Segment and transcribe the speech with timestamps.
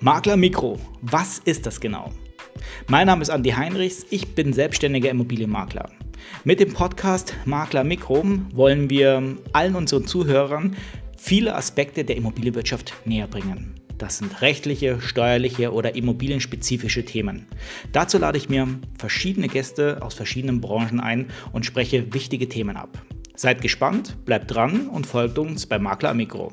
[0.00, 2.12] Makler Mikro, was ist das genau?
[2.86, 5.90] Mein Name ist Andi Heinrichs, ich bin selbstständiger Immobilienmakler.
[6.44, 8.24] Mit dem Podcast Makler Mikro
[8.54, 10.76] wollen wir allen unseren Zuhörern
[11.16, 13.74] viele Aspekte der Immobilienwirtschaft näher bringen.
[13.98, 17.48] Das sind rechtliche, steuerliche oder immobilienspezifische Themen.
[17.90, 18.68] Dazu lade ich mir
[19.00, 23.02] verschiedene Gäste aus verschiedenen Branchen ein und spreche wichtige Themen ab.
[23.34, 26.52] Seid gespannt, bleibt dran und folgt uns bei Makler Mikro.